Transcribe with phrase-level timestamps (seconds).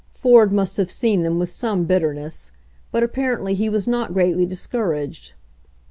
[0.09, 2.49] Ford must have seen them with some bitterness,
[2.91, 5.33] but ap parently he was not greatly discouraged.